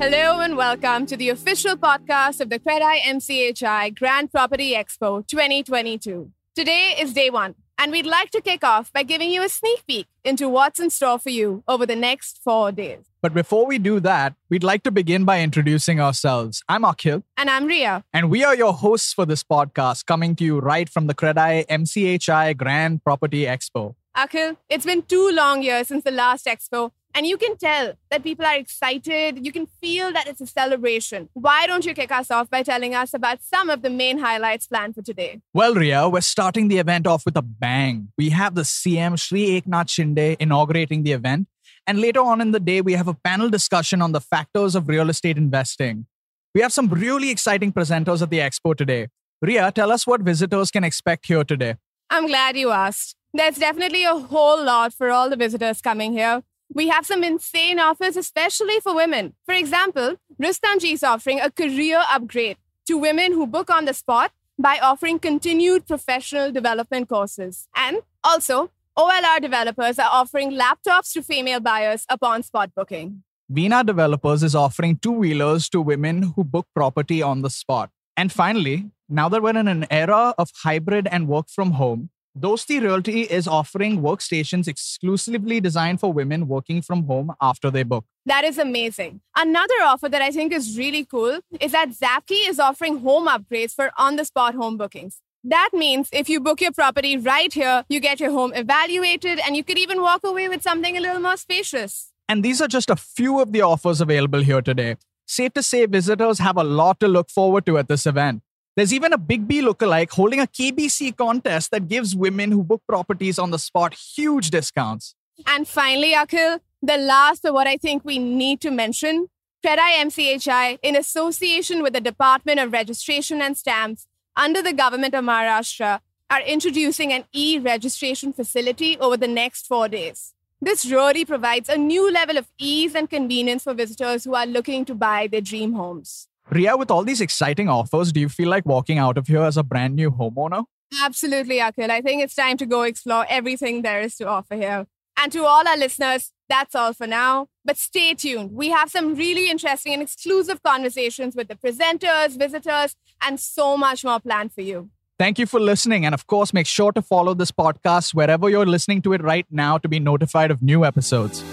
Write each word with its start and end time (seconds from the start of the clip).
Hello 0.00 0.40
and 0.40 0.56
welcome 0.56 1.04
to 1.04 1.14
the 1.16 1.28
official 1.28 1.76
podcast 1.76 2.40
of 2.40 2.48
the 2.48 2.58
Credai 2.58 3.00
MCHI 3.00 3.94
Grand 3.98 4.32
Property 4.32 4.72
Expo 4.72 5.26
2022. 5.26 6.32
Today 6.56 6.96
is 6.98 7.12
day 7.12 7.28
one, 7.28 7.54
and 7.76 7.92
we'd 7.92 8.06
like 8.06 8.30
to 8.30 8.40
kick 8.40 8.64
off 8.64 8.90
by 8.94 9.02
giving 9.02 9.30
you 9.30 9.42
a 9.42 9.48
sneak 9.50 9.86
peek 9.86 10.06
into 10.24 10.48
what's 10.48 10.80
in 10.80 10.88
store 10.88 11.18
for 11.18 11.28
you 11.28 11.62
over 11.68 11.84
the 11.84 11.96
next 11.96 12.40
four 12.42 12.72
days. 12.72 13.04
But 13.20 13.34
before 13.34 13.66
we 13.66 13.78
do 13.78 14.00
that, 14.00 14.34
we'd 14.48 14.64
like 14.64 14.82
to 14.84 14.90
begin 14.90 15.26
by 15.26 15.42
introducing 15.42 16.00
ourselves. 16.00 16.62
I'm 16.66 16.82
Akhil, 16.82 17.22
And 17.36 17.50
I'm 17.50 17.66
Rhea. 17.66 18.02
and 18.14 18.30
we 18.30 18.42
are 18.42 18.56
your 18.56 18.72
hosts 18.72 19.12
for 19.12 19.26
this 19.26 19.44
podcast, 19.44 20.06
coming 20.06 20.34
to 20.36 20.44
you 20.44 20.60
right 20.60 20.88
from 20.88 21.08
the 21.08 21.14
Credai 21.14 21.66
MCHI 21.66 22.56
Grand 22.56 23.04
Property 23.04 23.44
Expo. 23.44 23.96
Akhil, 24.16 24.56
it's 24.70 24.86
been 24.86 25.02
two 25.02 25.30
long 25.30 25.62
years 25.62 25.88
since 25.88 26.04
the 26.04 26.10
last 26.10 26.46
expo, 26.46 26.90
and 27.14 27.26
you 27.26 27.36
can 27.36 27.56
tell 27.56 27.94
that 28.10 28.22
people 28.22 28.46
are 28.46 28.56
excited. 28.56 29.44
You 29.44 29.52
can 29.52 29.66
feel 29.66 30.12
that 30.12 30.28
it's 30.28 30.40
a 30.40 30.46
celebration. 30.46 31.28
Why 31.32 31.66
don't 31.66 31.84
you 31.84 31.94
kick 31.94 32.12
us 32.12 32.30
off 32.30 32.48
by 32.48 32.62
telling 32.62 32.94
us 32.94 33.14
about 33.14 33.42
some 33.42 33.68
of 33.68 33.82
the 33.82 33.90
main 33.90 34.18
highlights 34.18 34.66
planned 34.66 34.94
for 34.94 35.02
today? 35.02 35.40
Well, 35.52 35.74
Rhea, 35.74 36.08
we're 36.08 36.20
starting 36.20 36.68
the 36.68 36.78
event 36.78 37.06
off 37.06 37.24
with 37.24 37.36
a 37.36 37.42
bang. 37.42 38.08
We 38.16 38.30
have 38.30 38.54
the 38.54 38.62
CM 38.62 39.18
Sri 39.18 39.60
Eknath 39.60 39.88
Shinde 39.88 40.36
inaugurating 40.38 41.02
the 41.02 41.12
event. 41.12 41.48
And 41.86 42.00
later 42.00 42.20
on 42.20 42.40
in 42.40 42.52
the 42.52 42.60
day, 42.60 42.80
we 42.80 42.92
have 42.92 43.08
a 43.08 43.14
panel 43.14 43.50
discussion 43.50 44.00
on 44.02 44.12
the 44.12 44.20
factors 44.20 44.74
of 44.74 44.88
real 44.88 45.10
estate 45.10 45.36
investing. 45.36 46.06
We 46.54 46.60
have 46.60 46.72
some 46.72 46.88
really 46.88 47.30
exciting 47.30 47.72
presenters 47.72 48.22
at 48.22 48.30
the 48.30 48.38
expo 48.38 48.76
today. 48.76 49.08
Rhea, 49.42 49.72
tell 49.72 49.90
us 49.90 50.06
what 50.06 50.20
visitors 50.20 50.70
can 50.70 50.84
expect 50.84 51.26
here 51.26 51.42
today. 51.44 51.76
I'm 52.10 52.26
glad 52.26 52.56
you 52.56 52.70
asked. 52.70 53.16
There's 53.32 53.56
definitely 53.56 54.04
a 54.04 54.14
whole 54.14 54.62
lot 54.64 54.92
for 54.92 55.10
all 55.10 55.30
the 55.30 55.36
visitors 55.36 55.80
coming 55.80 56.12
here. 56.12 56.42
We 56.72 56.88
have 56.88 57.04
some 57.04 57.24
insane 57.24 57.80
offers, 57.80 58.16
especially 58.16 58.78
for 58.80 58.94
women. 58.94 59.34
For 59.44 59.54
example, 59.54 60.16
Rustomjee 60.40 60.92
is 60.92 61.02
offering 61.02 61.40
a 61.40 61.50
career 61.50 62.02
upgrade 62.10 62.58
to 62.86 62.96
women 62.96 63.32
who 63.32 63.46
book 63.46 63.70
on 63.70 63.86
the 63.86 63.94
spot 63.94 64.30
by 64.58 64.78
offering 64.78 65.18
continued 65.18 65.86
professional 65.88 66.52
development 66.52 67.08
courses. 67.08 67.66
And 67.74 67.98
also, 68.22 68.70
OLR 68.96 69.40
developers 69.40 69.98
are 69.98 70.10
offering 70.12 70.52
laptops 70.52 71.12
to 71.14 71.22
female 71.22 71.60
buyers 71.60 72.04
upon 72.08 72.42
spot 72.42 72.70
booking. 72.76 73.22
Veena 73.52 73.84
Developers 73.84 74.44
is 74.44 74.54
offering 74.54 74.96
two 74.96 75.10
wheelers 75.10 75.68
to 75.70 75.80
women 75.80 76.22
who 76.22 76.44
book 76.44 76.66
property 76.74 77.20
on 77.20 77.42
the 77.42 77.50
spot. 77.50 77.90
And 78.16 78.30
finally, 78.30 78.90
now 79.08 79.28
that 79.28 79.42
we're 79.42 79.58
in 79.58 79.66
an 79.66 79.86
era 79.90 80.34
of 80.38 80.50
hybrid 80.62 81.08
and 81.10 81.26
work 81.26 81.48
from 81.48 81.72
home, 81.72 82.10
Dosti 82.38 82.80
Realty 82.80 83.22
is 83.22 83.48
offering 83.48 84.00
workstations 84.00 84.68
exclusively 84.68 85.60
designed 85.60 85.98
for 85.98 86.12
women 86.12 86.46
working 86.46 86.80
from 86.80 87.04
home 87.04 87.32
after 87.40 87.70
they 87.70 87.82
book. 87.82 88.04
That 88.24 88.44
is 88.44 88.56
amazing. 88.56 89.20
Another 89.36 89.74
offer 89.82 90.08
that 90.08 90.22
I 90.22 90.30
think 90.30 90.52
is 90.52 90.78
really 90.78 91.04
cool 91.04 91.40
is 91.60 91.72
that 91.72 91.90
Zapkey 91.90 92.48
is 92.48 92.60
offering 92.60 93.00
home 93.00 93.26
upgrades 93.26 93.74
for 93.74 93.90
on 93.98 94.14
the 94.14 94.24
spot 94.24 94.54
home 94.54 94.76
bookings. 94.76 95.20
That 95.42 95.70
means 95.72 96.08
if 96.12 96.28
you 96.28 96.38
book 96.38 96.60
your 96.60 96.70
property 96.70 97.16
right 97.16 97.52
here, 97.52 97.84
you 97.88 97.98
get 97.98 98.20
your 98.20 98.30
home 98.30 98.52
evaluated 98.54 99.40
and 99.40 99.56
you 99.56 99.64
could 99.64 99.78
even 99.78 100.00
walk 100.00 100.22
away 100.22 100.48
with 100.48 100.62
something 100.62 100.96
a 100.96 101.00
little 101.00 101.20
more 101.20 101.36
spacious. 101.36 102.12
And 102.28 102.44
these 102.44 102.60
are 102.60 102.68
just 102.68 102.90
a 102.90 102.96
few 102.96 103.40
of 103.40 103.50
the 103.50 103.62
offers 103.62 104.00
available 104.00 104.42
here 104.42 104.62
today. 104.62 104.96
Safe 105.26 105.52
to 105.54 105.62
say, 105.64 105.86
visitors 105.86 106.38
have 106.38 106.56
a 106.56 106.64
lot 106.64 107.00
to 107.00 107.08
look 107.08 107.28
forward 107.30 107.66
to 107.66 107.78
at 107.78 107.88
this 107.88 108.06
event. 108.06 108.42
There's 108.76 108.94
even 108.94 109.12
a 109.12 109.18
Big 109.18 109.48
B 109.48 109.60
lookalike 109.60 110.10
holding 110.10 110.40
a 110.40 110.46
KBC 110.46 111.16
contest 111.16 111.70
that 111.72 111.88
gives 111.88 112.14
women 112.14 112.52
who 112.52 112.62
book 112.62 112.82
properties 112.88 113.38
on 113.38 113.50
the 113.50 113.58
spot 113.58 113.94
huge 113.94 114.50
discounts. 114.50 115.14
And 115.46 115.66
finally, 115.66 116.12
Akhil, 116.12 116.60
the 116.82 116.96
last 116.96 117.44
of 117.44 117.54
what 117.54 117.66
I 117.66 117.76
think 117.76 118.04
we 118.04 118.18
need 118.18 118.60
to 118.60 118.70
mention 118.70 119.28
Credai 119.64 119.96
MCHI, 120.04 120.78
in 120.82 120.96
association 120.96 121.82
with 121.82 121.92
the 121.92 122.00
Department 122.00 122.60
of 122.60 122.72
Registration 122.72 123.42
and 123.42 123.58
Stamps 123.58 124.06
under 124.34 124.62
the 124.62 124.72
government 124.72 125.14
of 125.14 125.22
Maharashtra, 125.22 126.00
are 126.30 126.40
introducing 126.42 127.12
an 127.12 127.24
e 127.32 127.58
registration 127.58 128.32
facility 128.32 128.96
over 128.98 129.18
the 129.18 129.28
next 129.28 129.66
four 129.66 129.88
days. 129.88 130.32
This 130.62 130.90
really 130.90 131.24
provides 131.24 131.68
a 131.68 131.76
new 131.76 132.10
level 132.10 132.38
of 132.38 132.46
ease 132.58 132.94
and 132.94 133.10
convenience 133.10 133.64
for 133.64 133.74
visitors 133.74 134.24
who 134.24 134.34
are 134.34 134.46
looking 134.46 134.84
to 134.86 134.94
buy 134.94 135.26
their 135.26 135.40
dream 135.40 135.74
homes. 135.74 136.28
Rhea, 136.50 136.76
with 136.76 136.90
all 136.90 137.04
these 137.04 137.20
exciting 137.20 137.68
offers, 137.68 138.12
do 138.12 138.20
you 138.20 138.28
feel 138.28 138.48
like 138.48 138.66
walking 138.66 138.98
out 138.98 139.16
of 139.16 139.28
here 139.28 139.42
as 139.42 139.56
a 139.56 139.62
brand 139.62 139.94
new 139.94 140.10
homeowner? 140.10 140.64
Absolutely, 141.02 141.58
Akhil. 141.58 141.90
I 141.90 142.00
think 142.00 142.22
it's 142.22 142.34
time 142.34 142.56
to 142.56 142.66
go 142.66 142.82
explore 142.82 143.24
everything 143.28 143.82
there 143.82 144.00
is 144.00 144.16
to 144.16 144.26
offer 144.26 144.56
here. 144.56 144.86
And 145.16 145.30
to 145.32 145.44
all 145.44 145.68
our 145.68 145.76
listeners, 145.76 146.32
that's 146.48 146.74
all 146.74 146.92
for 146.92 147.06
now. 147.06 147.46
But 147.64 147.76
stay 147.76 148.14
tuned. 148.14 148.52
We 148.52 148.70
have 148.70 148.90
some 148.90 149.14
really 149.14 149.48
interesting 149.48 149.92
and 149.92 150.02
exclusive 150.02 150.62
conversations 150.62 151.36
with 151.36 151.48
the 151.48 151.54
presenters, 151.54 152.36
visitors, 152.36 152.96
and 153.22 153.38
so 153.38 153.76
much 153.76 154.04
more 154.04 154.18
planned 154.18 154.52
for 154.52 154.62
you. 154.62 154.90
Thank 155.18 155.38
you 155.38 155.46
for 155.46 155.60
listening. 155.60 156.06
And 156.06 156.14
of 156.14 156.26
course, 156.26 156.52
make 156.52 156.66
sure 156.66 156.90
to 156.92 157.02
follow 157.02 157.34
this 157.34 157.52
podcast 157.52 158.14
wherever 158.14 158.48
you're 158.48 158.66
listening 158.66 159.02
to 159.02 159.12
it 159.12 159.22
right 159.22 159.46
now 159.50 159.78
to 159.78 159.88
be 159.88 160.00
notified 160.00 160.50
of 160.50 160.62
new 160.62 160.84
episodes. 160.84 161.44